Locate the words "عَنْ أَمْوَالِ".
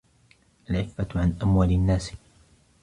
1.15-1.71